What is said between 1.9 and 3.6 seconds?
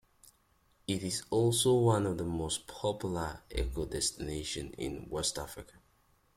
of the most popular